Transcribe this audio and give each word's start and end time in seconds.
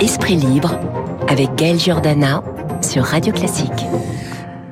Esprit 0.00 0.36
libre 0.36 0.78
avec 1.28 1.54
Gaël 1.56 1.78
Giordana 1.78 2.42
sur 2.82 3.04
Radio 3.04 3.32
Classique. 3.32 3.86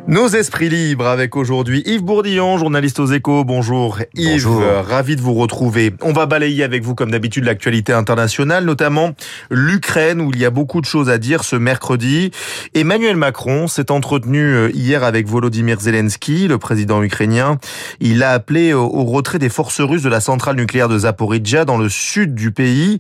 Nos 0.09 0.29
esprits 0.29 0.71
libres 0.71 1.07
avec 1.07 1.37
aujourd'hui 1.37 1.83
Yves 1.85 2.03
Bourdillon, 2.03 2.57
journaliste 2.57 2.99
aux 2.99 3.09
échos. 3.13 3.45
Bonjour 3.45 3.99
Yves, 4.15 4.45
Bonjour. 4.47 4.63
ravi 4.89 5.17
de 5.17 5.21
vous 5.21 5.35
retrouver. 5.35 5.93
On 6.01 6.15
va 6.15 6.25
balayer 6.25 6.65
avec 6.65 6.83
vous 6.83 6.95
comme 6.95 7.11
d'habitude 7.11 7.45
l'actualité 7.45 7.93
internationale, 7.93 8.65
notamment 8.65 9.11
l'Ukraine 9.51 10.23
où 10.23 10.31
il 10.33 10.39
y 10.41 10.47
a 10.47 10.51
beaucoup 10.51 10.81
de 10.81 10.87
choses 10.87 11.11
à 11.11 11.19
dire 11.19 11.45
ce 11.45 11.57
mercredi. 11.57 12.31
Emmanuel 12.73 13.17
Macron 13.17 13.69
s'est 13.69 13.91
entretenu 13.91 14.39
euh, 14.55 14.71
hier 14.73 15.05
avec 15.05 15.29
Volodymyr 15.29 15.79
Zelensky, 15.79 16.49
le 16.49 16.57
président 16.57 17.03
ukrainien. 17.03 17.59
Il 18.01 18.23
a 18.23 18.31
appelé 18.31 18.73
au 18.73 18.87
au 18.89 19.05
retrait 19.05 19.39
des 19.39 19.51
forces 19.51 19.83
russes 19.83 20.03
de 20.03 20.09
la 20.09 20.21
centrale 20.21 20.57
nucléaire 20.57 20.89
de 20.89 21.01
Zaporizhia 21.01 21.67
dans 21.67 21.77
le 21.77 21.91
sud 21.91 22.35
du 22.35 22.51
pays. 22.51 22.99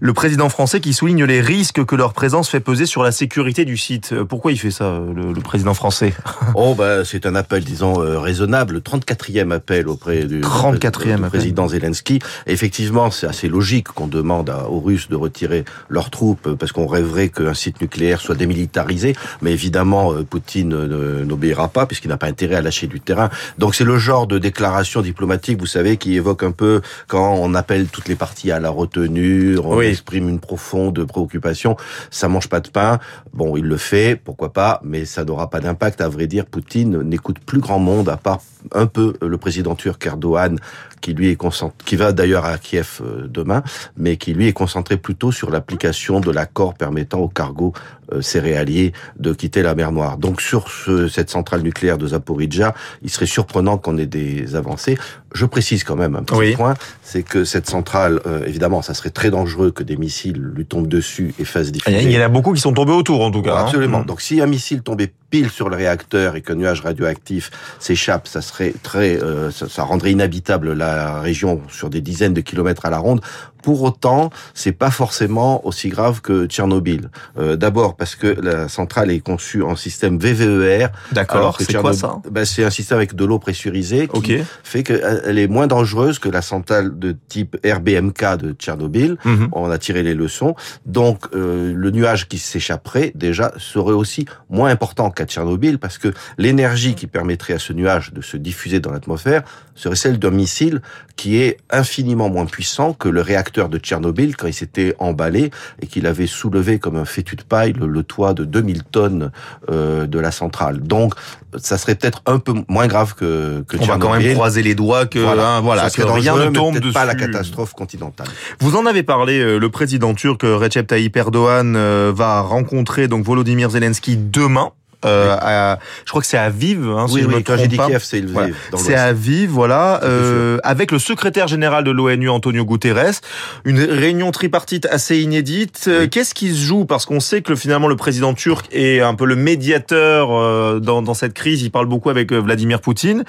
Le 0.00 0.12
président 0.12 0.50
français 0.50 0.80
qui 0.80 0.92
souligne 0.92 1.24
les 1.24 1.40
risques 1.40 1.86
que 1.86 1.96
leur 1.96 2.12
présence 2.12 2.50
fait 2.50 2.60
peser 2.60 2.84
sur 2.84 3.02
la 3.02 3.12
sécurité 3.12 3.64
du 3.64 3.78
site. 3.78 4.10
Euh, 4.12 4.24
Pourquoi 4.26 4.52
il 4.52 4.58
fait 4.58 4.70
ça, 4.70 4.84
euh, 4.84 5.14
le, 5.14 5.32
le 5.32 5.40
président 5.40 5.72
français? 5.72 6.12
Oh, 6.54 6.74
bah, 6.74 7.04
c'est 7.04 7.26
un 7.26 7.34
appel, 7.34 7.64
disons, 7.64 8.00
euh, 8.02 8.18
raisonnable. 8.18 8.74
Le 8.74 8.80
34e 8.80 9.52
appel 9.52 9.88
auprès 9.88 10.24
du, 10.24 10.40
34e 10.40 11.04
du 11.06 11.12
appel. 11.24 11.28
président 11.30 11.68
Zelensky. 11.68 12.18
Effectivement, 12.46 13.10
c'est 13.10 13.26
assez 13.26 13.48
logique 13.48 13.88
qu'on 13.88 14.06
demande 14.06 14.50
à- 14.50 14.68
aux 14.68 14.80
Russes 14.80 15.08
de 15.08 15.16
retirer 15.16 15.64
leurs 15.88 16.10
troupes 16.10 16.46
euh, 16.46 16.56
parce 16.56 16.72
qu'on 16.72 16.86
rêverait 16.86 17.28
qu'un 17.28 17.54
site 17.54 17.80
nucléaire 17.80 18.20
soit 18.20 18.34
démilitarisé. 18.34 19.14
Mais 19.42 19.52
évidemment, 19.52 20.12
euh, 20.12 20.22
Poutine 20.24 20.72
euh, 20.74 21.24
n'obéira 21.24 21.68
pas 21.68 21.86
puisqu'il 21.86 22.08
n'a 22.08 22.16
pas 22.16 22.26
intérêt 22.26 22.56
à 22.56 22.62
lâcher 22.62 22.86
du 22.86 23.00
terrain. 23.00 23.30
Donc 23.58 23.74
c'est 23.74 23.84
le 23.84 23.98
genre 23.98 24.26
de 24.26 24.38
déclaration 24.38 25.02
diplomatique, 25.02 25.58
vous 25.60 25.66
savez, 25.66 25.96
qui 25.96 26.14
évoque 26.16 26.42
un 26.42 26.52
peu 26.52 26.80
quand 27.06 27.34
on 27.38 27.54
appelle 27.54 27.86
toutes 27.86 28.08
les 28.08 28.16
parties 28.16 28.50
à 28.50 28.60
la 28.60 28.70
retenue, 28.70 29.58
on 29.58 29.76
Oui. 29.76 29.86
exprime 29.86 30.28
une 30.28 30.40
profonde 30.40 31.04
préoccupation. 31.04 31.76
Ça 32.10 32.28
mange 32.28 32.48
pas 32.48 32.60
de 32.60 32.68
pain. 32.68 32.98
Bon, 33.32 33.56
il 33.56 33.64
le 33.64 33.76
fait, 33.76 34.16
pourquoi 34.22 34.52
pas, 34.52 34.80
mais 34.84 35.04
ça 35.04 35.24
n'aura 35.24 35.48
pas 35.50 35.60
d'impact. 35.60 36.00
À 36.00 36.08
vrai 36.08 36.26
dire, 36.26 36.39
Poutine 36.46 37.02
n'écoute 37.02 37.38
plus 37.38 37.60
grand 37.60 37.78
monde, 37.78 38.08
à 38.08 38.16
part 38.16 38.40
un 38.72 38.86
peu 38.86 39.14
le 39.22 39.38
président 39.38 39.74
turc 39.74 40.04
Erdogan, 40.06 40.58
qui 41.00 41.14
lui 41.14 41.28
est 41.30 41.36
concentré, 41.36 41.76
qui 41.84 41.96
va 41.96 42.12
d'ailleurs 42.12 42.44
à 42.44 42.58
Kiev 42.58 43.00
euh, 43.02 43.26
demain, 43.28 43.62
mais 43.96 44.16
qui 44.16 44.32
lui 44.34 44.46
est 44.48 44.52
concentré 44.52 44.96
plutôt 44.96 45.32
sur 45.32 45.50
l'application 45.50 46.20
de 46.20 46.30
l'accord 46.30 46.74
permettant 46.74 47.18
aux 47.20 47.28
cargos 47.28 47.72
euh, 48.12 48.20
céréaliers 48.22 48.92
de 49.18 49.32
quitter 49.32 49.62
la 49.62 49.74
mer 49.74 49.92
Noire. 49.92 50.18
Donc 50.18 50.40
sur 50.40 50.68
ce- 50.68 51.06
cette 51.08 51.30
centrale 51.30 51.62
nucléaire 51.62 51.96
de 51.96 52.08
Zaporizhia, 52.08 52.74
il 53.02 53.10
serait 53.10 53.26
surprenant 53.26 53.78
qu'on 53.78 53.96
ait 53.98 54.06
des 54.06 54.56
avancées. 54.56 54.98
Je 55.32 55.46
précise 55.46 55.84
quand 55.84 55.94
même 55.94 56.16
un 56.16 56.22
petit 56.24 56.34
Oui. 56.34 56.56
point, 56.56 56.74
c'est 57.02 57.22
que 57.22 57.44
cette 57.44 57.68
centrale, 57.70 58.20
euh, 58.26 58.44
évidemment, 58.46 58.82
ça 58.82 58.94
serait 58.94 59.10
très 59.10 59.30
dangereux 59.30 59.70
que 59.70 59.84
des 59.84 59.96
missiles 59.96 60.38
lui 60.56 60.66
tombent 60.66 60.88
dessus 60.88 61.32
et 61.38 61.44
fassent 61.44 61.68
Il 61.68 61.76
y 61.76 61.80
diffuser. 61.92 62.18
en 62.20 62.24
a 62.24 62.28
beaucoup 62.28 62.52
qui 62.52 62.60
sont 62.60 62.72
tombés 62.72 62.92
autour 62.92 63.20
en 63.22 63.30
tout 63.30 63.42
cas. 63.42 63.54
hein. 63.58 63.64
Absolument. 63.66 64.00
Mm. 64.00 64.06
Donc, 64.06 64.20
si 64.22 64.40
un 64.40 64.46
missile 64.46 64.82
tombait 64.82 65.12
pile 65.30 65.48
sur 65.48 65.68
le 65.68 65.76
réacteur 65.76 66.34
et 66.34 66.42
qu'un 66.42 66.56
nuage 66.56 66.80
radioactif 66.80 67.52
s'échappe, 67.78 68.26
ça 68.26 68.40
serait 68.42 68.74
très, 68.82 69.22
euh, 69.22 69.52
ça, 69.52 69.68
ça 69.68 69.84
rendrait 69.84 70.10
inhabitable 70.10 70.72
la 70.72 70.89
région 71.20 71.60
sur 71.68 71.90
des 71.90 72.00
dizaines 72.00 72.34
de 72.34 72.40
kilomètres 72.40 72.86
à 72.86 72.90
la 72.90 72.98
ronde. 72.98 73.20
Pour 73.62 73.82
autant, 73.82 74.30
c'est 74.54 74.72
pas 74.72 74.90
forcément 74.90 75.66
aussi 75.66 75.88
grave 75.88 76.20
que 76.20 76.46
Tchernobyl. 76.46 77.10
Euh, 77.38 77.56
D'abord 77.56 77.96
parce 77.96 78.14
que 78.14 78.26
la 78.26 78.68
centrale 78.68 79.10
est 79.10 79.20
conçue 79.20 79.62
en 79.62 79.76
système 79.76 80.18
VVER. 80.18 80.88
D'accord. 81.12 81.58
C'est 81.60 81.74
quoi 81.74 81.92
ça? 81.92 82.16
Ben, 82.30 82.44
C'est 82.44 82.64
un 82.64 82.70
système 82.70 82.98
avec 82.98 83.14
de 83.14 83.24
l'eau 83.24 83.38
pressurisée 83.38 84.08
qui 84.08 84.38
fait 84.64 84.82
qu'elle 84.82 85.38
est 85.38 85.48
moins 85.48 85.66
dangereuse 85.66 86.18
que 86.18 86.28
la 86.28 86.42
centrale 86.42 86.98
de 86.98 87.16
type 87.28 87.56
RBMK 87.64 88.36
de 88.38 88.52
Tchernobyl. 88.52 89.16
Mhm. 89.24 89.48
On 89.52 89.70
a 89.70 89.78
tiré 89.78 90.02
les 90.02 90.14
leçons. 90.14 90.54
Donc, 90.86 91.26
euh, 91.34 91.72
le 91.74 91.90
nuage 91.90 92.28
qui 92.28 92.38
s'échapperait, 92.38 93.12
déjà, 93.14 93.52
serait 93.58 93.92
aussi 93.92 94.26
moins 94.48 94.70
important 94.70 95.10
qu'à 95.10 95.26
Tchernobyl, 95.26 95.78
parce 95.78 95.98
que 95.98 96.12
l'énergie 96.38 96.94
qui 96.94 97.06
permettrait 97.06 97.54
à 97.54 97.58
ce 97.58 97.72
nuage 97.72 98.12
de 98.12 98.22
se 98.22 98.36
diffuser 98.36 98.80
dans 98.80 98.92
l'atmosphère 98.92 99.42
serait 99.74 99.96
celle 99.96 100.18
d'un 100.18 100.30
missile 100.30 100.80
qui 101.16 101.40
est 101.40 101.58
infiniment 101.70 102.28
moins 102.28 102.46
puissant 102.46 102.92
que 102.92 103.08
le 103.08 103.20
réacteur 103.20 103.49
de 103.52 103.78
Tchernobyl 103.78 104.36
quand 104.36 104.46
il 104.46 104.54
s'était 104.54 104.94
emballé 104.98 105.50
et 105.82 105.86
qu'il 105.86 106.06
avait 106.06 106.26
soulevé 106.26 106.78
comme 106.78 106.96
un 106.96 107.04
fétu 107.04 107.36
de 107.36 107.42
paille 107.42 107.72
le, 107.72 107.86
le 107.86 108.02
toit 108.02 108.32
de 108.34 108.44
2000 108.44 108.84
tonnes 108.84 109.30
euh, 109.70 110.06
de 110.06 110.18
la 110.18 110.30
centrale. 110.30 110.80
Donc, 110.80 111.14
ça 111.56 111.78
serait 111.78 111.94
peut-être 111.96 112.22
un 112.26 112.38
peu 112.38 112.54
moins 112.68 112.86
grave 112.86 113.14
que, 113.14 113.64
que 113.66 113.76
On 113.76 113.80
va 113.80 113.86
Tchernobyl. 113.86 114.08
quand 114.18 114.22
même 114.22 114.34
croiser 114.34 114.62
les 114.62 114.74
doigts 114.74 115.06
que 115.06 115.18
Voilà, 115.18 115.56
hein, 115.56 115.60
voilà, 115.60 115.90
que 115.90 116.02
rien 116.02 116.36
ne 116.36 116.50
tombe 116.50 116.78
dessus. 116.78 116.92
pas 116.92 117.04
la 117.04 117.14
catastrophe 117.14 117.72
continentale. 117.72 118.28
Vous 118.60 118.76
en 118.76 118.86
avez 118.86 119.02
parlé, 119.02 119.40
euh, 119.40 119.58
le 119.58 119.68
président 119.68 120.14
turc 120.14 120.44
euh, 120.44 120.56
Recep 120.56 120.86
Tayyip 120.86 121.16
Erdogan 121.16 121.76
va 122.10 122.40
rencontrer 122.40 123.08
donc 123.08 123.24
Volodymyr 123.24 123.70
Zelensky 123.70 124.16
demain. 124.16 124.70
Euh, 125.04 125.36
à- 125.40 125.78
je 126.04 126.10
crois 126.10 126.20
que 126.22 126.26
c'est 126.26 126.36
à 126.38 126.50
Vive, 126.50 126.88
hein, 126.88 127.06
si 127.08 127.14
oui, 127.14 127.22
je 127.22 127.26
me 127.28 127.34
oui, 127.36 127.42
quand 127.44 127.52
trompe 127.54 127.62
j'ai 127.62 127.68
dit 127.68 127.76
pas. 127.76 127.86
Kiev, 127.86 128.02
c'est 128.04 128.20
Voilà. 128.26 128.54
C'est 128.76 128.94
à 128.94 129.12
Vive, 129.12 129.50
voilà, 129.50 130.00
euh, 130.04 130.58
avec 130.62 130.92
le 130.92 130.98
secrétaire 130.98 131.48
général 131.48 131.84
de 131.84 131.90
l'ONU, 131.90 132.28
Antonio 132.28 132.64
Guterres. 132.64 133.20
Une 133.64 133.80
réunion 133.80 134.30
tripartite 134.30 134.86
assez 134.86 135.18
inédite. 135.20 135.84
Euh, 135.88 136.00
Oui. 136.02 136.10
Qu'est-ce 136.10 136.34
qui 136.34 136.50
se 136.54 136.60
joue? 136.60 136.84
Parce 136.84 137.06
qu'on 137.06 137.20
sait 137.20 137.42
que 137.42 137.54
finalement 137.54 137.88
le 137.88 137.96
président 137.96 138.34
turc 138.34 138.66
est 138.72 139.00
un 139.00 139.14
peu 139.14 139.24
le 139.26 139.36
médiateur 139.36 140.30
euh, 140.32 140.80
dans, 140.80 141.02
dans 141.02 141.14
cette 141.14 141.32
crise. 141.34 141.62
Il 141.62 141.70
parle 141.70 141.86
beaucoup 141.86 142.10
avec 142.10 142.32
euh, 142.32 142.38
Vladimir 142.40 142.80
Poutine. 142.80 143.24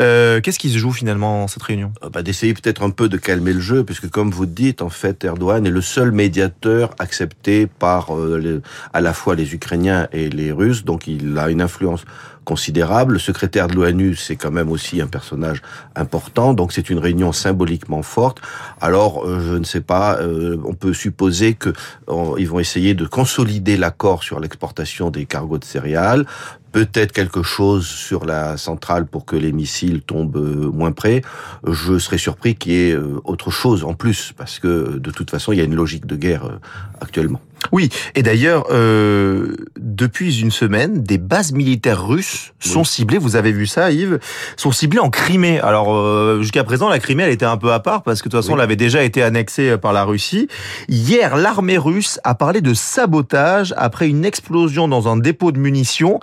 Euh, 0.00 0.40
Qu'est-ce 0.40 0.58
qui 0.58 0.70
se 0.70 0.78
joue 0.78 0.92
finalement 0.92 1.40
dans 1.40 1.48
cette 1.48 1.62
réunion? 1.62 1.92
Bah, 2.12 2.22
d'essayer 2.22 2.54
peut-être 2.54 2.82
un 2.82 2.90
peu 2.90 3.08
de 3.08 3.16
calmer 3.16 3.52
le 3.52 3.60
jeu, 3.60 3.84
puisque 3.84 4.08
comme 4.08 4.30
vous 4.30 4.46
dites, 4.46 4.82
en 4.82 4.88
fait, 4.90 5.24
Erdogan 5.24 5.66
est 5.66 5.70
le 5.70 5.80
seul 5.80 6.10
médiateur 6.12 6.90
accepté 6.98 7.66
par 7.66 8.08
les- 8.16 8.58
à 8.92 9.00
la 9.00 9.12
fois 9.12 9.34
les 9.34 9.54
Ukrainiens 9.54 10.08
et 10.12 10.28
les 10.30 10.52
Russes, 10.52 10.84
donc 10.84 11.03
il 11.06 11.38
a 11.38 11.50
une 11.50 11.62
influence 11.62 12.04
considérable. 12.44 13.14
Le 13.14 13.18
secrétaire 13.18 13.66
de 13.66 13.74
l'ONU, 13.74 14.14
c'est 14.14 14.36
quand 14.36 14.50
même 14.50 14.70
aussi 14.70 15.00
un 15.00 15.06
personnage 15.06 15.62
important, 15.96 16.54
donc 16.54 16.72
c'est 16.72 16.90
une 16.90 16.98
réunion 16.98 17.32
symboliquement 17.32 18.02
forte. 18.02 18.40
Alors, 18.80 19.24
euh, 19.24 19.40
je 19.40 19.54
ne 19.54 19.64
sais 19.64 19.80
pas, 19.80 20.18
euh, 20.18 20.58
on 20.64 20.74
peut 20.74 20.92
supposer 20.92 21.54
que 21.54 21.72
vont 22.06 22.60
essayer 22.60 22.94
de 22.94 23.06
consolider 23.06 23.76
l'accord 23.76 24.22
sur 24.22 24.38
l'exportation 24.38 25.10
des 25.10 25.24
cargos 25.24 25.58
de 25.58 25.64
céréales, 25.64 26.26
peut-être 26.72 27.12
quelque 27.12 27.42
chose 27.42 27.86
sur 27.86 28.26
la 28.26 28.56
centrale 28.56 29.06
pour 29.06 29.24
que 29.24 29.36
les 29.36 29.52
missiles 29.52 30.02
tombent 30.02 30.36
euh, 30.36 30.70
moins 30.70 30.92
près. 30.92 31.22
Je 31.66 31.98
serais 31.98 32.18
surpris 32.18 32.56
qu'il 32.56 32.72
y 32.72 32.90
ait 32.90 32.92
euh, 32.92 33.20
autre 33.24 33.50
chose 33.50 33.84
en 33.84 33.94
plus, 33.94 34.32
parce 34.36 34.58
que 34.58 34.98
de 34.98 35.10
toute 35.10 35.30
façon, 35.30 35.52
il 35.52 35.58
y 35.58 35.60
a 35.60 35.64
une 35.64 35.76
logique 35.76 36.06
de 36.06 36.16
guerre 36.16 36.58
actuellement. 37.00 37.40
Oui, 37.72 37.88
et 38.14 38.22
d'ailleurs, 38.22 38.66
euh, 38.70 39.56
depuis 39.78 40.40
une 40.40 40.50
semaine, 40.50 41.02
des 41.02 41.18
bases 41.18 41.52
militaires 41.52 42.06
russes 42.06 42.52
sont 42.60 42.80
Oui. 42.80 42.86
ciblées, 42.86 43.18
vous 43.18 43.36
avez 43.36 43.52
vu 43.52 43.66
ça 43.66 43.90
Yves, 43.90 44.18
sont 44.56 44.72
ciblées 44.72 44.98
en 45.00 45.10
Crimée. 45.10 45.60
Alors 45.60 45.94
euh, 45.94 46.40
jusqu'à 46.42 46.64
présent, 46.64 46.88
la 46.88 46.98
Crimée, 46.98 47.22
elle 47.24 47.32
était 47.32 47.44
un 47.46 47.56
peu 47.56 47.72
à 47.72 47.80
part, 47.80 48.02
parce 48.02 48.20
que 48.22 48.28
de 48.28 48.32
toute 48.32 48.40
façon, 48.40 48.52
Oui. 48.52 48.58
elle 48.58 48.64
avait 48.64 48.76
déjà 48.76 49.02
été 49.02 49.22
annexée 49.22 49.76
par 49.78 49.92
la 49.92 50.04
Russie. 50.04 50.48
Hier, 50.88 51.36
l'armée 51.36 51.78
russe 51.78 52.20
a 52.24 52.34
parlé 52.34 52.60
de 52.60 52.74
sabotage 52.74 53.72
après 53.76 54.08
une 54.08 54.24
explosion 54.24 54.88
dans 54.88 55.08
un 55.08 55.16
dépôt 55.16 55.52
de 55.52 55.58
munitions. 55.58 56.20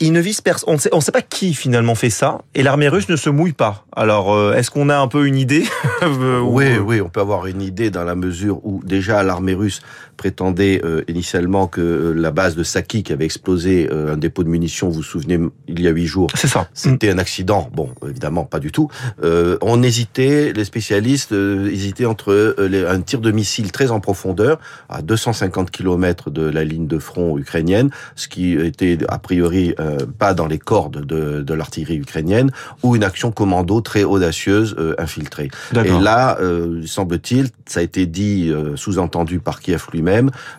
Il 0.00 0.12
ne 0.12 0.18
vise 0.20 0.40
personne. 0.40 0.68
On 0.68 0.72
ne 0.72 0.78
sait, 0.78 0.88
on 0.92 1.00
sait 1.00 1.12
pas 1.12 1.22
qui 1.22 1.54
finalement 1.54 1.94
fait 1.94 2.10
ça, 2.10 2.38
et 2.56 2.64
l'armée 2.64 2.88
russe 2.88 3.08
ne 3.08 3.14
se 3.14 3.30
mouille 3.30 3.52
pas. 3.52 3.84
Alors, 3.94 4.34
euh, 4.34 4.52
est-ce 4.54 4.68
qu'on 4.68 4.88
a 4.88 4.98
un 4.98 5.06
peu 5.06 5.26
une 5.28 5.36
idée 5.36 5.64
Euh, 6.02 6.40
ou- 6.40 6.56
Oui, 6.58 6.76
oui, 6.78 7.00
on 7.00 7.08
peut 7.08 7.20
avoir 7.20 7.46
une 7.46 7.62
idée 7.62 7.90
dans 7.90 8.02
la 8.02 8.16
mesure 8.16 8.58
où 8.66 8.80
déjà 8.84 9.22
l'armée 9.22 9.54
russe 9.54 9.80
prétendait 10.16 10.80
euh, 10.84 11.02
initialement 11.08 11.66
que 11.66 11.80
euh, 11.80 12.12
la 12.12 12.30
base 12.30 12.54
de 12.56 12.62
Saki 12.62 13.02
qui 13.02 13.12
avait 13.12 13.24
explosé 13.24 13.88
euh, 13.92 14.14
un 14.14 14.16
dépôt 14.16 14.44
de 14.44 14.48
munitions, 14.48 14.88
vous 14.88 14.96
vous 14.96 15.02
souvenez, 15.02 15.38
il 15.68 15.80
y 15.80 15.88
a 15.88 15.90
huit 15.90 16.06
jours, 16.06 16.28
C'est 16.34 16.46
ça. 16.48 16.68
C'était 16.74 17.10
un 17.10 17.18
accident. 17.18 17.68
Bon, 17.74 17.90
évidemment, 18.08 18.44
pas 18.44 18.60
du 18.60 18.70
tout. 18.72 18.88
Euh, 19.24 19.56
on 19.62 19.82
hésitait, 19.82 20.52
les 20.52 20.64
spécialistes 20.64 21.32
euh, 21.32 21.70
hésitaient 21.70 22.04
entre 22.06 22.32
euh, 22.32 22.68
les- 22.68 22.84
un 22.84 23.00
tir 23.00 23.20
de 23.20 23.30
missile 23.30 23.72
très 23.72 23.90
en 23.90 24.00
profondeur, 24.00 24.58
à 24.88 25.02
250 25.02 25.70
km 25.70 26.30
de 26.30 26.42
la 26.42 26.64
ligne 26.64 26.86
de 26.86 26.98
front 26.98 27.38
ukrainienne, 27.38 27.90
ce 28.16 28.28
qui 28.28 28.52
était 28.54 28.98
a 29.08 29.18
priori 29.18 29.74
pas 30.18 30.34
dans 30.34 30.46
les 30.46 30.58
cordes 30.58 31.04
de, 31.04 31.40
de 31.42 31.54
l'artillerie 31.54 31.96
ukrainienne, 31.98 32.50
ou 32.82 32.96
une 32.96 33.04
action 33.04 33.32
commando 33.32 33.80
très 33.80 34.04
audacieuse 34.04 34.74
euh, 34.78 34.94
infiltrée. 34.98 35.48
Et 35.74 36.02
là, 36.02 36.38
euh, 36.40 36.82
semble-t-il, 36.86 37.48
ça 37.66 37.80
a 37.80 37.82
été 37.82 38.06
dit, 38.06 38.50
euh, 38.50 38.76
sous-entendu 38.76 39.38
par 39.38 39.60
Kiev 39.60 39.86
lui-même, 39.92 40.11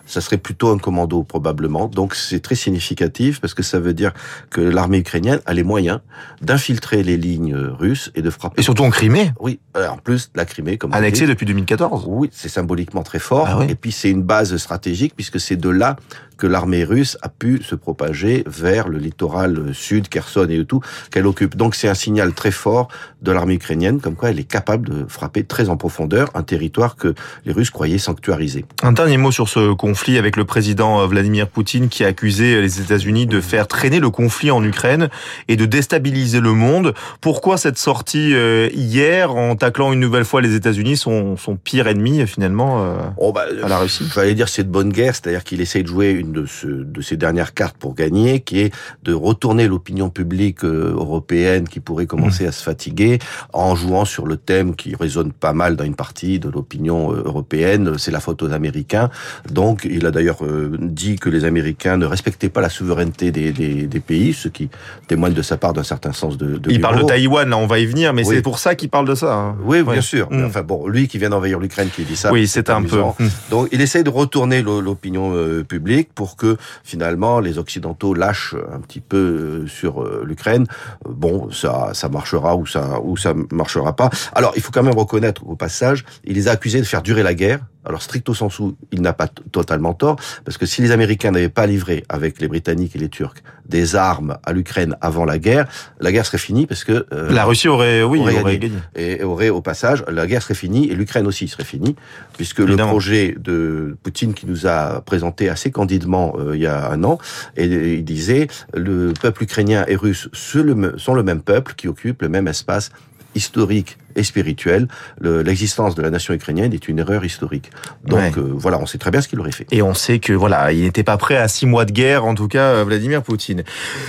ça 0.06 0.20
serait 0.20 0.38
plutôt 0.38 0.70
un 0.70 0.78
commando 0.78 1.22
probablement. 1.22 1.88
Donc 1.88 2.14
c'est 2.14 2.40
très 2.40 2.54
significatif 2.54 3.40
parce 3.40 3.54
que 3.54 3.62
ça 3.62 3.78
veut 3.80 3.94
dire 3.94 4.12
que 4.50 4.60
l'armée 4.60 4.98
ukrainienne 4.98 5.40
a 5.46 5.54
les 5.54 5.62
moyens 5.62 6.00
d'infiltrer 6.42 7.02
les 7.02 7.16
lignes 7.16 7.54
russes 7.54 8.10
et 8.14 8.22
de 8.22 8.30
frapper. 8.30 8.60
Et 8.60 8.64
surtout 8.64 8.84
en 8.84 8.90
Crimée, 8.90 9.32
Oui, 9.40 9.60
euh, 9.76 9.88
en 9.88 9.96
plus 9.98 10.30
la 10.34 10.44
Crimée, 10.44 10.78
comme 10.78 10.92
annexée 10.92 11.26
depuis 11.26 11.46
2014. 11.46 12.04
Oui, 12.06 12.30
c'est 12.32 12.48
symboliquement 12.48 13.02
très 13.02 13.18
fort. 13.18 13.46
Ah 13.48 13.58
oui. 13.58 13.66
Et 13.68 13.74
puis 13.74 13.92
c'est 13.92 14.10
une 14.10 14.22
base 14.22 14.56
stratégique 14.56 15.14
puisque 15.14 15.40
c'est 15.40 15.56
de 15.56 15.68
là 15.68 15.96
que 16.36 16.46
l'armée 16.46 16.84
russe 16.84 17.16
a 17.22 17.28
pu 17.28 17.62
se 17.62 17.74
propager 17.74 18.44
vers 18.46 18.88
le 18.88 18.98
littoral 18.98 19.74
sud, 19.74 20.08
Kherson 20.08 20.46
et 20.48 20.64
tout, 20.64 20.80
qu'elle 21.10 21.26
occupe. 21.26 21.56
Donc 21.56 21.74
c'est 21.74 21.88
un 21.88 21.94
signal 21.94 22.32
très 22.32 22.50
fort 22.50 22.88
de 23.22 23.32
l'armée 23.32 23.54
ukrainienne, 23.54 24.00
comme 24.00 24.14
quoi 24.14 24.30
elle 24.30 24.40
est 24.40 24.44
capable 24.44 24.88
de 24.88 25.06
frapper 25.08 25.44
très 25.44 25.68
en 25.68 25.76
profondeur 25.76 26.30
un 26.34 26.42
territoire 26.42 26.96
que 26.96 27.14
les 27.44 27.52
Russes 27.52 27.70
croyaient 27.70 27.98
sanctuarisé. 27.98 28.64
Un 28.82 28.92
dernier 28.92 29.16
mot 29.16 29.32
sur 29.32 29.48
ce 29.48 29.72
conflit 29.72 30.18
avec 30.18 30.36
le 30.36 30.44
président 30.44 31.06
Vladimir 31.06 31.48
Poutine 31.48 31.88
qui 31.88 32.04
a 32.04 32.08
accusé 32.08 32.60
les 32.60 32.80
États-Unis 32.80 33.26
de 33.26 33.40
faire 33.40 33.66
traîner 33.66 34.00
le 34.00 34.10
conflit 34.10 34.50
en 34.50 34.62
Ukraine 34.62 35.08
et 35.48 35.56
de 35.56 35.66
déstabiliser 35.66 36.40
le 36.40 36.52
monde. 36.52 36.94
Pourquoi 37.20 37.56
cette 37.56 37.78
sortie 37.78 38.34
euh, 38.34 38.68
hier 38.74 39.34
en 39.34 39.56
taclant 39.56 39.92
une 39.92 40.00
nouvelle 40.00 40.24
fois 40.24 40.40
les 40.40 40.54
États-Unis, 40.54 40.96
son, 40.96 41.36
son 41.36 41.56
pire 41.56 41.86
ennemi 41.86 42.26
finalement 42.26 42.84
euh, 42.84 42.96
oh 43.16 43.32
bah, 43.32 43.46
à 43.62 43.68
la 43.68 43.78
Russie? 43.78 44.04
J'allais 44.14 44.34
dire 44.34 44.48
c'est 44.48 44.64
de 44.64 44.68
bonne 44.68 44.90
guerre, 44.90 45.14
c'est-à-dire 45.14 45.44
qu'il 45.44 45.60
essaie 45.60 45.82
de 45.82 45.88
jouer 45.88 46.10
une 46.10 46.23
de, 46.32 46.46
ce, 46.46 46.66
de 46.66 47.00
ses 47.00 47.16
dernières 47.16 47.54
cartes 47.54 47.76
pour 47.76 47.94
gagner, 47.94 48.40
qui 48.40 48.60
est 48.60 48.74
de 49.02 49.12
retourner 49.12 49.68
l'opinion 49.68 50.10
publique 50.10 50.64
européenne 50.64 51.68
qui 51.68 51.80
pourrait 51.80 52.06
commencer 52.06 52.44
mmh. 52.44 52.48
à 52.48 52.52
se 52.52 52.62
fatiguer 52.62 53.18
en 53.52 53.74
jouant 53.74 54.04
sur 54.04 54.26
le 54.26 54.36
thème 54.36 54.74
qui 54.74 54.94
résonne 54.94 55.32
pas 55.32 55.52
mal 55.52 55.76
dans 55.76 55.84
une 55.84 55.94
partie 55.94 56.38
de 56.38 56.48
l'opinion 56.48 57.12
européenne, 57.12 57.98
c'est 57.98 58.10
la 58.10 58.20
faute 58.20 58.42
aux 58.42 58.52
Américains. 58.52 59.10
Donc, 59.50 59.86
il 59.88 60.06
a 60.06 60.10
d'ailleurs 60.10 60.44
euh, 60.44 60.76
dit 60.80 61.16
que 61.16 61.28
les 61.28 61.44
Américains 61.44 61.96
ne 61.96 62.06
respectaient 62.06 62.48
pas 62.48 62.60
la 62.60 62.68
souveraineté 62.68 63.30
des, 63.30 63.52
des, 63.52 63.86
des 63.86 64.00
pays, 64.00 64.32
ce 64.32 64.48
qui 64.48 64.68
témoigne 65.08 65.34
de 65.34 65.42
sa 65.42 65.56
part 65.56 65.72
d'un 65.72 65.82
certain 65.82 66.12
sens 66.12 66.36
de, 66.36 66.58
de 66.58 66.70
Il 66.70 66.80
parle 66.80 67.00
de 67.00 67.04
Taïwan, 67.04 67.48
là, 67.48 67.56
on 67.56 67.66
va 67.66 67.78
y 67.78 67.86
venir, 67.86 68.12
mais 68.12 68.24
c'est 68.24 68.42
pour 68.42 68.58
ça 68.58 68.74
qu'il 68.74 68.88
parle 68.88 69.06
de 69.06 69.14
ça. 69.14 69.34
Hein. 69.34 69.56
Oui, 69.64 69.82
bien 69.82 70.00
sûr. 70.00 70.30
Mm. 70.30 70.44
enfin 70.44 70.62
bon, 70.62 70.86
lui 70.88 71.08
qui 71.08 71.18
vient 71.18 71.30
d'envahir 71.30 71.58
l'Ukraine, 71.58 71.88
qui 71.94 72.04
dit 72.04 72.16
ça. 72.16 72.32
Oui, 72.32 72.46
c'est 72.46 72.70
un 72.70 72.82
peu. 72.82 73.00
Mm. 73.00 73.28
Donc, 73.50 73.68
il 73.72 73.80
essaie 73.80 74.02
de 74.02 74.10
retourner 74.10 74.62
l'opinion 74.62 75.32
euh, 75.34 75.64
publique 75.64 76.10
pour 76.14 76.36
que 76.36 76.56
finalement 76.82 77.40
les 77.40 77.58
Occidentaux 77.58 78.14
lâchent 78.14 78.54
un 78.72 78.80
petit 78.80 79.00
peu 79.00 79.16
euh, 79.16 79.66
sur 79.66 80.04
l'Ukraine. 80.24 80.66
Bon, 81.08 81.50
ça, 81.50 81.90
ça 81.94 82.08
marchera 82.08 82.56
ou 82.56 82.66
ça, 82.66 83.00
ou 83.02 83.16
ça 83.16 83.34
marchera 83.52 83.96
pas. 83.96 84.10
Alors, 84.34 84.52
il 84.56 84.62
faut 84.62 84.72
quand 84.72 84.82
même 84.82 84.96
reconnaître 84.96 85.46
au 85.46 85.56
passage, 85.56 86.04
il 86.24 86.34
les 86.34 86.48
a 86.48 86.52
accusés 86.52 86.80
de 86.80 86.84
faire 86.84 87.02
durer 87.02 87.22
la 87.22 87.34
guerre 87.34 87.60
alors 87.84 88.02
stricto 88.02 88.34
sensu, 88.34 88.62
il 88.92 89.02
n'a 89.02 89.12
pas 89.12 89.28
totalement 89.28 89.94
tort, 89.94 90.16
parce 90.44 90.58
que 90.58 90.66
si 90.66 90.82
les 90.82 90.90
Américains 90.90 91.30
n'avaient 91.30 91.48
pas 91.48 91.66
livré 91.66 92.04
avec 92.08 92.40
les 92.40 92.48
Britanniques 92.48 92.96
et 92.96 92.98
les 92.98 93.08
Turcs 93.08 93.42
des 93.66 93.96
armes 93.96 94.36
à 94.44 94.52
l'Ukraine 94.52 94.96
avant 95.00 95.24
la 95.24 95.38
guerre, 95.38 95.66
la 96.00 96.12
guerre 96.12 96.26
serait 96.26 96.38
finie 96.38 96.66
parce 96.66 96.84
que 96.84 97.06
euh, 97.12 97.32
la 97.32 97.44
Russie 97.44 97.68
aurait, 97.68 98.02
oui, 98.02 98.20
aurait, 98.20 98.58
gagné. 98.58 98.72
et 98.94 99.22
aurait 99.22 99.48
au 99.48 99.60
passage 99.60 100.04
la 100.08 100.26
guerre 100.26 100.42
serait 100.42 100.54
finie 100.54 100.90
et 100.90 100.94
l'Ukraine 100.94 101.26
aussi 101.26 101.48
serait 101.48 101.64
finie, 101.64 101.96
puisque 102.36 102.58
le 102.58 102.76
projet 102.76 103.34
de 103.38 103.96
Poutine 104.02 104.34
qui 104.34 104.46
nous 104.46 104.66
a 104.66 105.00
présenté 105.00 105.48
assez 105.48 105.70
candidement 105.70 106.34
euh, 106.38 106.56
il 106.56 106.62
y 106.62 106.66
a 106.66 106.90
un 106.90 107.04
an, 107.04 107.18
et, 107.56 107.64
il 107.64 108.04
disait 108.04 108.48
le 108.74 109.12
peuple 109.20 109.44
ukrainien 109.44 109.84
et 109.88 109.96
russe 109.96 110.28
sont 110.32 111.14
le 111.14 111.22
même 111.22 111.42
peuple 111.42 111.74
qui 111.74 111.88
occupe 111.88 112.22
le 112.22 112.28
même 112.28 112.48
espace 112.48 112.90
historique 113.34 113.98
et 114.16 114.22
spirituel. 114.22 114.88
L'existence 115.20 115.94
de 115.94 116.02
la 116.02 116.10
nation 116.10 116.34
ukrainienne 116.34 116.72
est 116.72 116.88
une 116.88 116.98
erreur 116.98 117.24
historique. 117.24 117.70
Donc 118.04 118.38
euh, 118.38 118.52
voilà, 118.54 118.78
on 118.78 118.86
sait 118.86 118.98
très 118.98 119.10
bien 119.10 119.20
ce 119.20 119.28
qu'il 119.28 119.40
aurait 119.40 119.52
fait. 119.52 119.66
Et 119.70 119.82
on 119.82 119.94
sait 119.94 120.18
que 120.18 120.32
voilà, 120.32 120.72
il 120.72 120.82
n'était 120.82 121.02
pas 121.02 121.16
prêt 121.16 121.36
à 121.36 121.48
six 121.48 121.66
mois 121.66 121.84
de 121.84 121.92
guerre, 121.92 122.24
en 122.24 122.34
tout 122.34 122.48
cas 122.48 122.72
euh, 122.72 122.84
Vladimir 122.84 123.22
Poutine. 123.22 123.64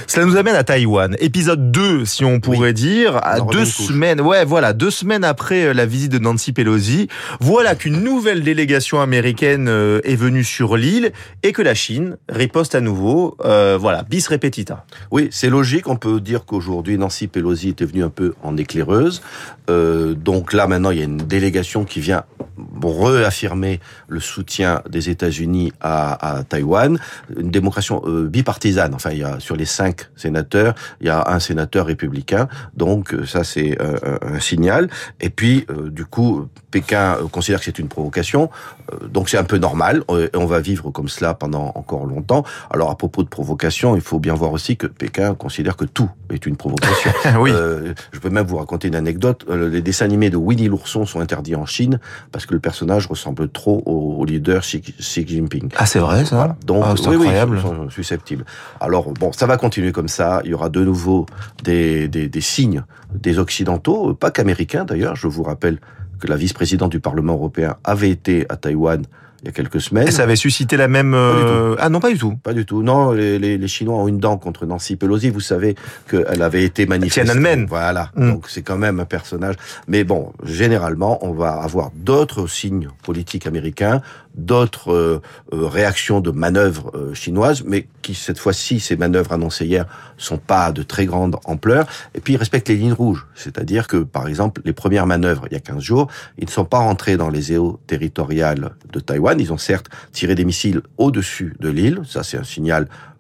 Cela 0.07 0.25
nous 0.25 0.37
amène 0.37 0.55
à 0.55 0.63
Taïwan, 0.63 1.15
épisode 1.19 1.71
2 1.71 2.05
si 2.05 2.25
on 2.25 2.39
pourrait 2.39 2.73
dire, 2.73 3.17
à 3.23 3.41
deux 3.41 3.65
semaines. 3.65 4.21
Ouais, 4.21 4.45
voilà, 4.45 4.73
deux 4.73 4.91
semaines 4.91 5.23
après 5.23 5.65
euh, 5.65 5.73
la 5.73 5.85
visite 5.85 6.11
de 6.11 6.19
Nancy 6.19 6.53
Pelosi, 6.53 7.07
voilà 7.39 7.75
qu'une 7.75 8.01
nouvelle 8.01 8.43
délégation 8.43 9.01
américaine 9.01 9.67
est 10.03 10.15
venue 10.15 10.43
sur 10.43 10.77
l'île 10.77 11.11
et 11.43 11.51
que 11.51 11.61
la 11.61 11.73
Chine 11.73 12.17
riposte 12.29 12.75
à 12.75 12.81
nouveau. 12.81 13.37
Euh, 13.43 13.77
voilà, 13.79 14.03
bis 14.03 14.27
repetita. 14.27 14.85
Oui, 15.11 15.27
c'est 15.31 15.49
logique. 15.49 15.87
On 15.87 15.95
peut 15.95 16.19
dire 16.19 16.45
qu'aujourd'hui 16.45 16.97
Nancy 16.97 17.27
Pelosi 17.27 17.69
était 17.69 17.85
venue 17.85 18.03
un 18.03 18.09
peu 18.09 18.33
en 18.43 18.57
éclaireuse. 18.57 19.21
Euh, 19.69 19.94
donc 20.15 20.53
là, 20.53 20.67
maintenant, 20.67 20.91
il 20.91 20.99
y 20.99 21.01
a 21.01 21.05
une 21.05 21.17
délégation 21.17 21.85
qui 21.85 21.99
vient 21.99 22.23
réaffirmer 22.83 23.79
le 24.07 24.19
soutien 24.19 24.81
des 24.89 25.09
États-Unis 25.09 25.73
à, 25.81 26.37
à, 26.37 26.43
Taïwan. 26.43 26.99
Une 27.37 27.51
démocratie 27.51 27.93
euh, 27.93 28.27
bipartisane. 28.27 28.93
Enfin, 28.93 29.11
il 29.11 29.19
y 29.19 29.23
a 29.23 29.39
sur 29.39 29.55
les 29.55 29.65
cinq 29.65 30.09
sénateurs, 30.15 30.75
il 31.01 31.07
y 31.07 31.09
a 31.09 31.29
un 31.29 31.39
sénateur 31.39 31.85
républicain. 31.85 32.47
Donc 32.75 33.13
euh, 33.13 33.25
ça, 33.25 33.43
c'est 33.43 33.77
un 33.79 34.39
signal. 34.39 34.89
Et 35.19 35.29
puis, 35.29 35.65
du 35.87 36.05
coup, 36.05 36.47
Pékin 36.71 37.17
considère 37.31 37.59
que 37.59 37.65
c'est 37.65 37.79
une 37.79 37.87
provocation. 37.87 38.49
donc 39.07 39.29
c'est 39.29 39.37
un 39.37 39.43
peu 39.43 39.57
normal. 39.57 40.03
Et 40.09 40.35
on 40.35 40.45
va 40.45 40.59
vivre 40.59 40.91
comme 40.91 41.07
cela 41.07 41.33
pendant 41.33 41.71
encore 41.75 42.05
longtemps. 42.05 42.43
Alors 42.69 42.89
à 42.89 42.97
propos 42.97 43.23
de 43.23 43.29
provocation, 43.29 43.95
il 43.95 44.01
faut 44.01 44.19
bien 44.19 44.33
voir 44.33 44.51
aussi 44.51 44.77
que 44.77 44.87
Pékin 44.87 45.35
considère 45.35 45.75
que 45.75 45.85
tout 45.85 46.09
est 46.29 46.45
une 46.45 46.57
provocation. 46.57 47.11
oui. 47.39 47.51
je 48.11 48.19
peux 48.19 48.29
même 48.29 48.45
vous 48.45 48.57
raconter 48.57 48.87
une 48.87 48.95
anecdote. 48.95 49.45
Les 49.49 49.81
dessins 49.85 50.05
animés 50.05 50.29
de 50.29 50.35
Winnie 50.35 50.67
l'ourson 50.67 51.05
sont 51.05 51.21
interdits 51.21 51.55
en 51.55 51.65
Chine 51.65 51.99
parce 52.33 52.45
que 52.45 52.53
le 52.53 52.59
personnage 52.59 53.07
ressemble 53.07 53.49
trop 53.49 53.81
au, 53.85 54.25
leader 54.25 54.61
Xi, 54.61 54.83
Jinping. 55.25 55.69
Ah, 55.77 55.85
c'est 55.85 55.99
vrai, 55.99 56.25
ça 56.25 56.57
Donc, 56.65 56.83
ah, 56.85 56.95
c'est 56.97 57.07
incroyable. 57.07 57.55
Oui, 57.55 57.61
sont 57.61 57.89
susceptibles. 57.89 58.45
Alors, 58.81 59.13
bon, 59.13 59.31
ça 59.31 59.45
va 59.45 59.55
continuer 59.55 59.93
comme 59.93 60.09
ça. 60.09 60.41
Il 60.43 60.51
y 60.51 60.53
aura 60.53 60.69
de 60.69 60.83
nouveau 60.83 61.25
des, 61.63 62.09
des, 62.09 62.27
des 62.27 62.41
signes 62.41 62.83
des 63.13 63.39
Occidentaux, 63.39 64.13
pas 64.13 64.31
qu'américains 64.31 64.83
d'ailleurs. 64.83 65.15
Je 65.15 65.27
vous 65.27 65.43
rappelle 65.43 65.79
que 66.19 66.27
la 66.27 66.35
vice-présidente 66.35 66.91
du 66.91 66.99
Parlement 66.99 67.33
européen 67.33 67.77
avait 67.83 68.09
été 68.09 68.45
à 68.49 68.57
Taïwan 68.57 69.03
il 69.45 69.49
y 69.49 69.49
a 69.49 69.51
quelques 69.51 69.79
semaines. 69.79 70.07
Et 70.07 70.11
ça 70.11 70.23
avait 70.23 70.35
suscité 70.35 70.75
la 70.75 70.87
même... 70.87 71.13
Euh, 71.13 71.75
ah 71.77 71.89
non, 71.89 71.99
pas 71.99 72.11
du 72.11 72.17
tout. 72.17 72.35
Pas 72.35 72.53
du 72.53 72.65
tout. 72.65 72.81
Non, 72.81 73.11
les, 73.11 73.37
les, 73.37 73.59
les, 73.59 73.67
Chinois 73.67 73.95
ont 73.95 74.07
une 74.07 74.17
dent 74.17 74.37
contre 74.37 74.65
Nancy 74.65 74.95
Pelosi. 74.95 75.29
Vous 75.29 75.39
savez 75.39 75.75
qu'elle 76.09 76.41
avait 76.41 76.63
été 76.63 76.87
manifestée. 76.87 77.31
Tiananmen. 77.31 77.67
Voilà. 77.67 78.09
Mm. 78.15 78.31
Donc 78.31 78.49
c'est 78.49 78.63
quand 78.63 78.77
même 78.77 78.99
un 78.99 79.05
personnage. 79.05 79.53
Mais 79.87 80.03
bon, 80.03 80.33
généralement, 80.43 81.23
on 81.23 81.31
va 81.31 81.51
avoir 81.51 81.91
d'autres 81.93 82.47
signes 82.47 82.89
politiques 83.03 83.45
américains, 83.45 84.01
d'autres 84.35 84.91
euh, 84.91 85.21
euh, 85.53 85.67
réactions 85.67 86.21
de 86.21 86.31
manœuvres 86.31 87.13
chinoises, 87.13 87.63
mais 87.63 87.87
qui 88.01 88.13
cette 88.13 88.39
fois-ci, 88.39 88.79
ces 88.79 88.95
manœuvres 88.95 89.33
annoncées 89.33 89.65
hier, 89.65 89.85
sont 90.17 90.37
pas 90.37 90.71
de 90.71 90.83
très 90.83 91.05
grande 91.05 91.37
ampleur. 91.45 91.87
Et 92.13 92.21
puis 92.21 92.33
ils 92.33 92.37
respectent 92.37 92.69
les 92.69 92.75
lignes 92.75 92.93
rouges. 92.93 93.25
C'est-à-dire 93.35 93.87
que, 93.87 93.97
par 93.97 94.27
exemple, 94.27 94.61
les 94.65 94.73
premières 94.73 95.07
manœuvres, 95.07 95.45
il 95.49 95.53
y 95.53 95.57
a 95.57 95.59
15 95.59 95.81
jours, 95.81 96.07
ils 96.37 96.45
ne 96.45 96.51
sont 96.51 96.65
pas 96.65 96.79
rentrés 96.79 97.17
dans 97.17 97.29
les 97.29 97.57
eaux 97.57 97.79
territoriales 97.87 98.75
de 98.91 98.99
Taïwan 98.99 99.35
ils 99.39 99.53
ont 99.53 99.57
certes 99.57 99.87
tiré 100.11 100.35
des 100.35 100.45
missiles 100.45 100.81
au-dessus 100.97 101.55
de 101.59 101.69
l'île, 101.69 102.01
ça 102.05 102.23
c'est 102.23 102.37
un 102.37 102.43
signal 102.43 102.87
euh, 102.87 103.14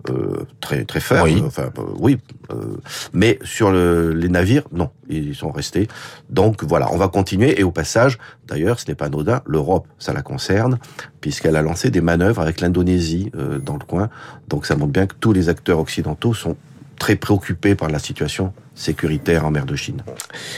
très 0.59 0.85
très 0.85 0.99
fort. 0.99 1.23
Oui. 1.23 1.41
Enfin, 1.45 1.69
euh, 1.77 1.81
oui. 1.99 2.17
Euh, 2.51 2.77
mais 3.13 3.39
sur 3.43 3.71
le, 3.71 4.11
les 4.13 4.29
navires, 4.29 4.63
non, 4.71 4.89
ils 5.09 5.35
sont 5.35 5.51
restés. 5.51 5.87
Donc 6.29 6.63
voilà, 6.63 6.91
on 6.91 6.97
va 6.97 7.07
continuer. 7.07 7.59
Et 7.59 7.63
au 7.63 7.71
passage, 7.71 8.17
d'ailleurs, 8.47 8.79
ce 8.79 8.87
n'est 8.87 8.95
pas 8.95 9.05
anodin. 9.05 9.41
L'Europe, 9.45 9.87
ça 9.99 10.13
la 10.13 10.21
concerne, 10.21 10.79
puisqu'elle 11.21 11.55
a 11.55 11.61
lancé 11.61 11.91
des 11.91 12.01
manœuvres 12.01 12.41
avec 12.41 12.61
l'Indonésie 12.61 13.31
dans 13.63 13.77
le 13.77 13.85
coin. 13.85 14.09
Donc 14.49 14.65
ça 14.65 14.75
montre 14.75 14.91
bien 14.91 15.07
que 15.07 15.15
tous 15.19 15.33
les 15.33 15.49
acteurs 15.49 15.79
occidentaux 15.79 16.33
sont 16.33 16.55
très 16.99 17.15
préoccupés 17.15 17.75
par 17.75 17.89
la 17.89 17.99
situation 17.99 18.53
sécuritaire 18.75 19.45
en 19.45 19.51
mer 19.51 19.65
de 19.65 19.75
Chine. 19.75 20.03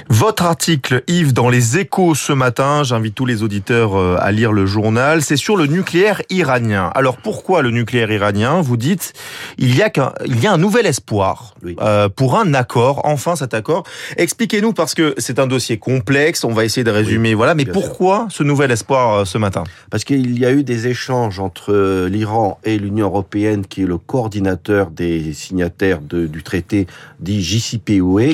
Votre 0.09 0.43
article, 0.43 1.03
Yves, 1.07 1.33
dans 1.33 1.49
les 1.49 1.77
échos 1.77 2.15
ce 2.15 2.33
matin, 2.33 2.83
j'invite 2.83 3.15
tous 3.15 3.25
les 3.25 3.43
auditeurs 3.43 3.95
euh, 3.95 4.17
à 4.19 4.31
lire 4.31 4.51
le 4.51 4.65
journal, 4.65 5.21
c'est 5.21 5.37
sur 5.37 5.55
le 5.55 5.67
nucléaire 5.67 6.21
iranien. 6.29 6.91
Alors 6.95 7.17
pourquoi 7.17 7.61
le 7.61 7.71
nucléaire 7.71 8.11
iranien? 8.11 8.59
Vous 8.61 8.75
dites, 8.75 9.13
il 9.57 9.75
y 9.75 9.83
a, 9.83 9.89
qu'un, 9.89 10.13
il 10.25 10.41
y 10.41 10.47
a 10.47 10.53
un 10.53 10.57
nouvel 10.57 10.87
espoir 10.87 11.53
euh, 11.79 12.09
pour 12.09 12.37
un 12.37 12.53
accord, 12.53 13.01
enfin 13.05 13.35
cet 13.35 13.53
accord. 13.53 13.83
Expliquez-nous, 14.17 14.73
parce 14.73 14.95
que 14.95 15.13
c'est 15.17 15.39
un 15.39 15.47
dossier 15.47 15.77
complexe, 15.77 16.43
on 16.43 16.51
va 16.53 16.65
essayer 16.65 16.83
de 16.83 16.91
résumer, 16.91 17.35
voilà, 17.35 17.53
mais 17.53 17.65
pourquoi 17.65 18.27
ce 18.29 18.43
nouvel 18.43 18.71
espoir 18.71 19.13
euh, 19.13 19.25
ce 19.25 19.37
matin? 19.37 19.63
Parce 19.91 20.03
qu'il 20.03 20.39
y 20.39 20.45
a 20.45 20.51
eu 20.51 20.63
des 20.63 20.87
échanges 20.87 21.39
entre 21.39 22.07
l'Iran 22.07 22.59
et 22.63 22.79
l'Union 22.79 23.07
européenne, 23.07 23.65
qui 23.65 23.83
est 23.83 23.85
le 23.85 23.97
coordinateur 23.97 24.89
des 24.89 25.33
signataires 25.33 26.01
de, 26.01 26.25
du 26.25 26.41
traité 26.41 26.87
dit 27.19 27.41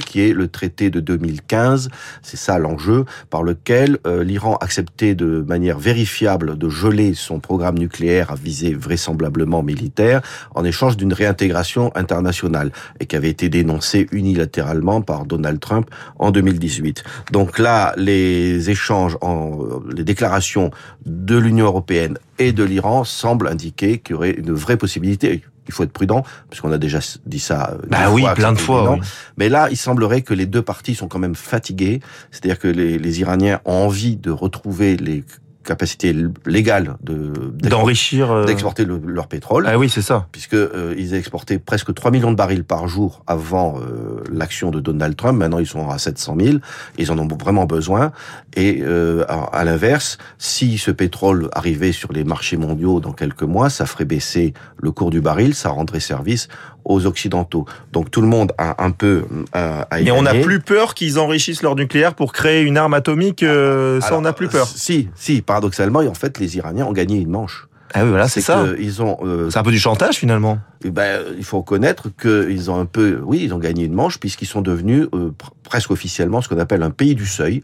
Qui 0.06 0.22
est 0.22 0.34
le 0.34 0.48
traité 0.48 0.90
de 0.90 1.00
2015. 1.00 1.90
C'est 2.22 2.38
ça 2.38 2.60
l'enjeu, 2.60 3.06
par 3.30 3.44
lequel 3.44 3.98
euh, 4.06 4.24
l'Iran 4.24 4.56
acceptait 4.62 5.16
de 5.16 5.44
manière 5.48 5.80
vérifiable 5.80 6.58
de 6.58 6.70
geler 6.70 7.14
son 7.16 7.40
programme 7.40 7.78
nucléaire 7.78 8.32
à 8.32 8.36
visée 8.36 8.74
vraisemblablement 8.74 9.64
militaire 9.64 10.22
en 10.54 10.64
échange 10.64 10.96
d'une 10.96 11.12
réintégration 11.12 11.92
internationale 11.96 12.72
et 13.00 13.06
qui 13.06 13.16
avait 13.16 13.30
été 13.30 13.50
dénoncé 13.50 14.08
unilatéralement 14.12 15.02
par 15.02 15.26
Donald 15.26 15.60
Trump 15.60 15.90
en 16.20 16.32
2018. 16.32 17.04
Donc 17.32 17.58
là, 17.58 17.94
les 17.98 18.70
échanges, 18.70 19.18
en, 19.22 19.58
les 19.96 20.04
déclarations 20.04 20.72
de 21.06 21.38
l'Union 21.38 21.66
européenne 21.66 22.18
et 22.40 22.52
de 22.52 22.64
l'Iran 22.64 23.04
semblent 23.04 23.48
indiquer 23.48 24.00
qu'il 24.00 24.14
y 24.14 24.18
aurait 24.18 24.32
une 24.32 24.54
vraie 24.54 24.78
possibilité, 24.78 25.44
il 25.68 25.74
faut 25.74 25.84
être 25.84 25.92
prudent, 25.92 26.24
parce 26.50 26.62
qu'on 26.62 26.72
a 26.72 26.78
déjà 26.78 27.00
dit 27.26 27.40
ça. 27.40 27.72
Euh, 27.74 27.86
bah 27.90 28.12
oui, 28.12 28.26
plein 28.36 28.52
de 28.52 28.60
fois. 28.60 28.98
Mais 29.38 29.50
là, 29.50 29.68
il 29.70 29.78
semblerait 29.78 30.22
que 30.22 30.34
les 30.34 30.46
deux 30.46 30.62
parties 30.62 30.96
sont 30.96 31.08
quand 31.08 31.20
même 31.20 31.36
fatiguées. 31.36 32.00
C'est-à-dire 32.32 32.60
que 32.60 32.68
les, 32.68 32.98
les, 32.98 33.20
Iraniens 33.20 33.60
ont 33.66 33.86
envie 33.86 34.16
de 34.16 34.32
retrouver 34.32 34.98
les 34.98 35.24
capacité 35.64 36.16
légale 36.46 36.98
de 37.02 37.32
d'enrichir, 37.68 38.32
euh... 38.32 38.46
d'exporter 38.46 38.86
le, 38.86 39.00
leur 39.06 39.28
pétrole. 39.28 39.66
Ah 39.68 39.78
oui, 39.78 39.90
c'est 39.90 40.02
ça. 40.02 40.28
Puisque 40.32 40.54
euh, 40.54 40.94
ils 40.98 41.14
exportaient 41.14 41.60
presque 41.60 41.94
3 41.94 42.12
millions 42.12 42.32
de 42.32 42.36
barils 42.36 42.64
par 42.64 42.88
jour 42.88 43.24
avant 43.28 43.80
euh, 43.80 44.24
l'action 44.32 44.72
de 44.72 44.80
Donald 44.80 45.16
Trump. 45.16 45.38
Maintenant, 45.40 45.60
ils 45.60 45.68
sont 45.68 45.90
à 45.90 45.98
700 45.98 46.38
000. 46.40 46.58
Ils 46.98 47.12
en 47.12 47.20
ont 47.20 47.28
vraiment 47.28 47.66
besoin. 47.66 48.12
Et 48.56 48.82
euh, 48.82 49.26
à 49.28 49.64
l'inverse, 49.64 50.18
si 50.38 50.78
ce 50.78 50.92
pétrole 50.92 51.50
arrivait 51.54 51.92
sur 51.92 52.12
les 52.12 52.24
marchés 52.24 52.58
mondiaux 52.58 53.00
dans 53.00 53.14
quelques 53.14 53.44
mois, 53.44 53.70
ça 53.70 53.86
ferait 53.86 54.06
baisser 54.06 54.54
le 54.78 54.92
cours 54.92 55.10
du 55.10 55.22
baril, 55.22 55.56
ça 55.56 55.70
rendrait 55.70 56.00
service 56.00 56.48
aux 56.86 57.06
occidentaux. 57.06 57.66
Donc 57.92 58.12
tout 58.12 58.22
le 58.22 58.28
monde 58.28 58.54
a 58.58 58.84
un 58.84 58.92
peu 58.92 59.24
euh, 59.56 59.84
à 59.90 60.02
Et 60.02 60.12
on 60.12 60.24
n'a 60.24 60.34
plus 60.36 60.60
peur 60.60 60.94
qu'ils 60.94 61.20
enrichissent 61.20 61.64
leur 61.64 61.76
nucléaire 61.76 62.14
pour 62.14 62.34
créer 62.34 62.62
une 62.62 62.78
arme 62.78 62.94
atomique. 62.94 63.44
Euh, 63.44 64.00
ça, 64.02 64.08
Alors, 64.08 64.20
on 64.20 64.22
n'a 64.24 64.34
plus 64.34 64.48
peur. 64.48 64.68
Si, 64.68 65.10
si, 65.16 65.42
paradoxalement, 65.42 66.00
en 66.00 66.14
fait, 66.14 66.40
les 66.40 66.58
Iraniens 66.58 66.86
ont 66.86 66.94
gagné 66.94 67.18
une 67.18 67.30
manche. 67.30 67.68
Ah 67.96 68.04
oui, 68.04 68.10
voilà, 68.10 68.28
c'est 68.28 68.42
ça. 68.42 68.66
Ils 68.80 69.02
ont. 69.04 69.18
euh, 69.24 69.50
C'est 69.52 69.60
un 69.60 69.64
peu 69.64 69.72
du 69.72 69.80
chantage 69.80 70.16
finalement. 70.16 70.58
eh 70.84 70.90
ben, 70.90 71.22
il 71.38 71.44
faut 71.44 71.60
reconnaître 71.60 72.10
qu'ils 72.20 72.72
ont 72.72 72.80
un 72.80 72.86
peu, 72.86 73.20
oui, 73.24 73.42
ils 73.44 73.54
ont 73.54 73.60
gagné 73.60 73.86
une 73.86 73.94
manche 73.94 74.20
puisqu'ils 74.20 74.48
sont 74.48 74.62
devenus 74.62 75.08
euh, 75.14 75.30
pr- 75.30 75.52
presque 75.64 75.92
officiellement 75.92 76.42
ce 76.42 76.50
qu'on 76.50 76.58
appelle 76.60 76.82
un 76.84 76.90
pays 76.90 77.14
du 77.16 77.26
seuil, 77.28 77.62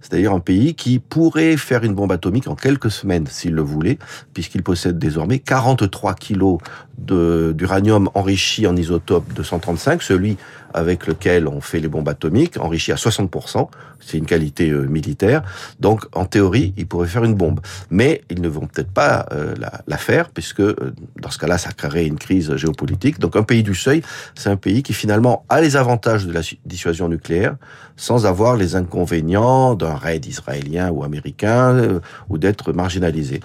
c'est-à-dire 0.00 0.32
un 0.32 0.40
pays 0.40 0.74
qui 0.74 1.00
pourrait 1.00 1.56
faire 1.56 1.82
une 1.84 1.94
bombe 1.94 2.12
atomique 2.12 2.46
en 2.48 2.54
quelques 2.54 2.90
semaines 2.92 3.26
s'il 3.28 3.54
le 3.54 3.62
voulait, 3.62 3.98
puisqu'il 4.34 4.62
possède 4.62 4.98
désormais 4.98 5.38
43 5.40 6.14
kilos 6.14 6.58
d'uranium 6.98 8.08
enrichi 8.14 8.66
en 8.66 8.76
isotope 8.76 9.32
235, 9.34 10.02
celui 10.02 10.36
avec 10.74 11.06
lequel 11.06 11.46
on 11.48 11.60
fait 11.60 11.80
les 11.80 11.88
bombes 11.88 12.08
atomiques, 12.08 12.56
enrichi 12.58 12.92
à 12.92 12.96
60%, 12.96 13.68
c'est 14.00 14.18
une 14.18 14.26
qualité 14.26 14.70
euh, 14.70 14.86
militaire. 14.86 15.42
Donc, 15.78 16.04
en 16.12 16.24
théorie, 16.24 16.74
ils 16.76 16.86
pourraient 16.86 17.06
faire 17.08 17.24
une 17.24 17.34
bombe. 17.34 17.60
Mais 17.90 18.22
ils 18.30 18.40
ne 18.40 18.48
vont 18.48 18.66
peut-être 18.66 18.90
pas 18.90 19.26
euh, 19.32 19.54
la, 19.86 19.96
faire, 19.96 20.30
puisque 20.30 20.60
euh, 20.60 20.74
dans 21.20 21.30
ce 21.30 21.38
cas-là, 21.38 21.58
ça 21.58 21.70
créerait 21.72 22.06
une 22.06 22.18
crise 22.18 22.54
géopolitique. 22.56 23.18
Donc, 23.20 23.36
un 23.36 23.44
pays 23.44 23.62
du 23.62 23.74
seuil, 23.74 24.02
c'est 24.34 24.50
un 24.50 24.56
pays 24.56 24.82
qui 24.82 24.92
finalement 24.92 25.44
a 25.48 25.60
les 25.60 25.76
avantages 25.76 26.26
de 26.26 26.32
la 26.32 26.42
su- 26.42 26.58
dissuasion 26.66 27.08
nucléaire, 27.08 27.56
sans 27.96 28.26
avoir 28.26 28.56
les 28.56 28.74
inconvénients 28.74 29.74
d'un 29.74 29.94
raid 29.94 30.26
israélien 30.26 30.90
ou 30.90 31.04
américain, 31.04 32.00
ou 32.28 32.38
d'être 32.38 32.72
marginalisé. 32.72 33.40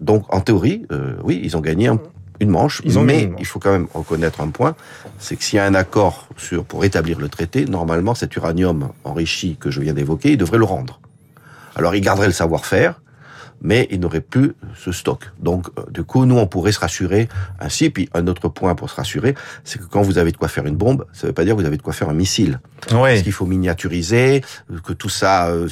Donc, 0.00 0.32
en 0.32 0.40
théorie, 0.40 0.86
oui, 1.24 1.40
ils 1.42 1.56
ont 1.56 1.60
gagné 1.60 1.88
un- 1.88 1.98
une 2.42 2.50
manche, 2.50 2.82
Ils 2.84 2.98
ont 2.98 3.04
gagné 3.04 3.18
mais 3.18 3.22
une 3.24 3.30
manche. 3.32 3.40
il 3.40 3.46
faut 3.46 3.58
quand 3.58 3.72
même 3.72 3.86
reconnaître 3.94 4.40
un 4.40 4.48
point, 4.50 4.74
c'est 5.18 5.36
que 5.36 5.44
s'il 5.44 5.56
y 5.56 5.60
a 5.60 5.64
un 5.64 5.74
accord 5.74 6.28
sur 6.36 6.64
pour 6.64 6.84
établir 6.84 7.18
le 7.18 7.28
traité, 7.28 7.64
normalement 7.64 8.14
cet 8.14 8.34
uranium 8.36 8.88
enrichi 9.04 9.56
que 9.58 9.70
je 9.70 9.80
viens 9.80 9.94
d'évoquer, 9.94 10.32
il 10.32 10.36
devrait 10.38 10.58
le 10.58 10.64
rendre. 10.64 11.00
Alors 11.76 11.94
il 11.94 12.00
garderait 12.02 12.26
le 12.26 12.32
savoir-faire, 12.32 13.00
mais 13.64 13.86
il 13.92 14.00
n'aurait 14.00 14.20
plus 14.20 14.54
ce 14.76 14.90
stock. 14.90 15.30
Donc 15.38 15.68
euh, 15.78 15.82
du 15.90 16.02
coup, 16.02 16.24
nous 16.26 16.36
on 16.36 16.48
pourrait 16.48 16.72
se 16.72 16.80
rassurer 16.80 17.28
ainsi. 17.60 17.90
Puis 17.90 18.08
un 18.12 18.26
autre 18.26 18.48
point 18.48 18.74
pour 18.74 18.90
se 18.90 18.96
rassurer, 18.96 19.36
c'est 19.62 19.78
que 19.78 19.84
quand 19.84 20.02
vous 20.02 20.18
avez 20.18 20.32
de 20.32 20.36
quoi 20.36 20.48
faire 20.48 20.66
une 20.66 20.74
bombe, 20.74 21.06
ça 21.12 21.26
ne 21.26 21.28
veut 21.28 21.32
pas 21.32 21.44
dire 21.44 21.54
que 21.54 21.60
vous 21.60 21.66
avez 21.66 21.76
de 21.76 21.82
quoi 21.82 21.92
faire 21.92 22.08
un 22.08 22.14
missile. 22.14 22.58
Parce 22.80 23.00
Ouais. 23.00 23.22
qu'il 23.22 23.32
faut 23.32 23.46
miniaturiser, 23.46 24.42
euh, 24.72 24.78
que 24.84 24.92
tout 24.92 25.08
ça 25.08 25.46
euh, 25.48 25.68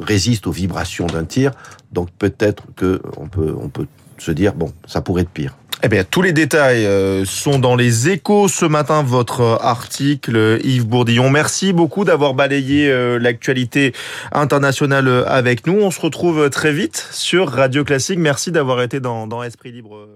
résiste 0.00 0.46
aux 0.48 0.52
vibrations 0.52 1.06
d'un 1.06 1.24
tir. 1.24 1.52
Donc 1.92 2.08
peut-être 2.18 2.64
que 2.74 3.00
on 3.16 3.28
peut 3.28 3.54
on 3.56 3.68
peut 3.68 3.86
se 4.18 4.32
dire 4.32 4.52
bon, 4.54 4.72
ça 4.86 5.00
pourrait 5.00 5.22
être 5.22 5.30
pire. 5.30 5.56
Eh 5.84 5.88
bien, 5.88 6.04
tous 6.04 6.22
les 6.22 6.32
détails 6.32 6.86
euh, 6.86 7.24
sont 7.24 7.58
dans 7.58 7.74
les 7.74 8.08
échos 8.08 8.46
ce 8.46 8.64
matin, 8.64 9.02
votre 9.02 9.40
euh, 9.40 9.56
article, 9.60 10.36
euh, 10.36 10.58
Yves 10.62 10.86
Bourdillon. 10.86 11.28
Merci 11.28 11.72
beaucoup 11.72 12.04
d'avoir 12.04 12.34
balayé 12.34 12.88
l'actualité 13.18 13.92
internationale 14.30 15.24
avec 15.26 15.66
nous. 15.66 15.80
On 15.80 15.90
se 15.90 16.00
retrouve 16.00 16.50
très 16.50 16.72
vite 16.72 17.08
sur 17.10 17.48
Radio 17.48 17.82
Classique. 17.82 18.20
Merci 18.20 18.52
d'avoir 18.52 18.80
été 18.80 19.00
dans, 19.00 19.26
dans 19.26 19.42
Esprit 19.42 19.72
Libre. 19.72 20.06